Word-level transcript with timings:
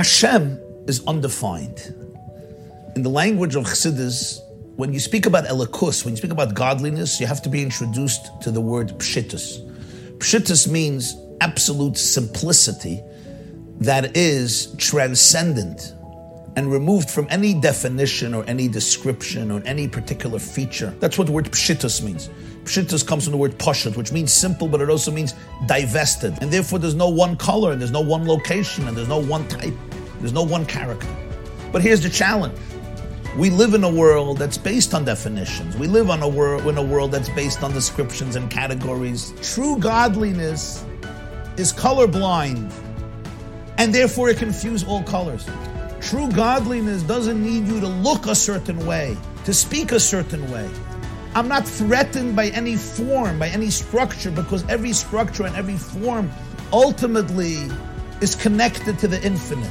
Hashem 0.00 0.58
is 0.86 1.06
undefined. 1.06 1.94
In 2.96 3.02
the 3.02 3.10
language 3.10 3.54
of 3.54 3.64
Chassidus, 3.64 4.40
when 4.76 4.94
you 4.94 4.98
speak 4.98 5.26
about 5.26 5.44
Elokus, 5.44 6.06
when 6.06 6.14
you 6.14 6.16
speak 6.16 6.30
about 6.30 6.54
godliness, 6.54 7.20
you 7.20 7.26
have 7.26 7.42
to 7.42 7.50
be 7.50 7.62
introduced 7.62 8.30
to 8.40 8.50
the 8.50 8.62
word 8.62 8.88
pshitus. 8.96 9.60
Pshitus 10.16 10.66
means 10.66 11.16
absolute 11.42 11.98
simplicity 11.98 13.02
that 13.80 14.16
is 14.16 14.74
transcendent 14.78 15.92
and 16.56 16.72
removed 16.72 17.10
from 17.10 17.26
any 17.28 17.52
definition 17.52 18.32
or 18.32 18.42
any 18.46 18.68
description 18.68 19.50
or 19.50 19.62
any 19.66 19.86
particular 19.86 20.38
feature. 20.38 20.94
That's 21.00 21.18
what 21.18 21.26
the 21.26 21.32
word 21.34 21.44
pshitus 21.52 22.02
means. 22.02 22.30
Pshitus 22.64 23.06
comes 23.06 23.24
from 23.24 23.32
the 23.32 23.38
word 23.38 23.58
poshet, 23.58 23.96
which 23.98 24.12
means 24.12 24.32
simple, 24.32 24.66
but 24.66 24.80
it 24.80 24.88
also 24.88 25.10
means 25.10 25.34
divested. 25.66 26.38
And 26.40 26.50
therefore, 26.50 26.78
there's 26.78 26.94
no 26.94 27.08
one 27.08 27.36
color, 27.36 27.72
and 27.72 27.80
there's 27.80 27.90
no 27.90 28.00
one 28.00 28.26
location, 28.26 28.88
and 28.88 28.96
there's 28.96 29.08
no 29.08 29.18
one 29.20 29.46
type, 29.48 29.74
there's 30.20 30.32
no 30.32 30.42
one 30.42 30.64
character. 30.64 31.08
But 31.72 31.82
here's 31.82 32.02
the 32.02 32.10
challenge. 32.10 32.58
We 33.36 33.48
live 33.50 33.74
in 33.74 33.84
a 33.84 33.90
world 33.90 34.38
that's 34.38 34.58
based 34.58 34.92
on 34.92 35.04
definitions. 35.04 35.76
We 35.76 35.86
live 35.86 36.10
on 36.10 36.22
a 36.22 36.28
world 36.28 36.66
in 36.66 36.76
a 36.76 36.82
world 36.82 37.12
that's 37.12 37.28
based 37.30 37.62
on 37.62 37.72
descriptions 37.72 38.36
and 38.36 38.50
categories. 38.50 39.32
True 39.40 39.78
godliness 39.78 40.84
is 41.56 41.72
colorblind, 41.72 42.72
and 43.78 43.94
therefore 43.94 44.30
it 44.30 44.38
confuses 44.38 44.86
all 44.86 45.02
colors. 45.04 45.48
True 46.00 46.28
godliness 46.30 47.02
doesn't 47.02 47.40
need 47.42 47.66
you 47.68 47.78
to 47.80 47.86
look 47.86 48.26
a 48.26 48.34
certain 48.34 48.84
way, 48.84 49.16
to 49.44 49.54
speak 49.54 49.92
a 49.92 50.00
certain 50.00 50.50
way. 50.50 50.68
I'm 51.34 51.46
not 51.46 51.68
threatened 51.68 52.34
by 52.34 52.48
any 52.48 52.74
form, 52.76 53.38
by 53.38 53.48
any 53.48 53.70
structure, 53.70 54.32
because 54.32 54.68
every 54.68 54.92
structure 54.92 55.46
and 55.46 55.54
every 55.54 55.76
form 55.76 56.32
ultimately 56.72 57.68
is 58.20 58.34
connected 58.34 58.98
to 58.98 59.08
the 59.08 59.22
infinite. 59.22 59.70